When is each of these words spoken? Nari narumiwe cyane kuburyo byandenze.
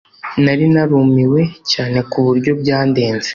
Nari 0.43 0.65
narumiwe 0.73 1.41
cyane 1.71 1.97
kuburyo 2.11 2.51
byandenze. 2.61 3.29